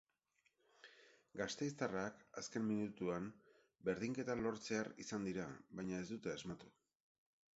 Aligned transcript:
Gasteiztarrak 1.41 2.23
azken 2.41 2.63
minutuan 2.69 3.29
berdinketa 3.89 4.37
lortzear 4.41 4.91
izan 5.05 5.29
dira 5.31 5.45
baina 5.81 6.03
ez 6.07 6.11
dute 6.13 6.33
asmatu. 6.37 6.73